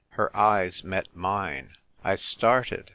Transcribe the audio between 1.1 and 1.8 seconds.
mine.